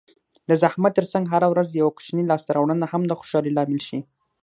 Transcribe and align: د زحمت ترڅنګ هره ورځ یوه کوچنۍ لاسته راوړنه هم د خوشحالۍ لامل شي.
د 0.49 0.51
زحمت 0.61 0.91
ترڅنګ 0.97 1.25
هره 1.33 1.47
ورځ 1.53 1.67
یوه 1.79 1.91
کوچنۍ 1.97 2.23
لاسته 2.27 2.51
راوړنه 2.57 2.85
هم 2.93 3.01
د 3.07 3.11
خوشحالۍ 3.19 3.51
لامل 3.53 3.79
شي. 3.87 3.99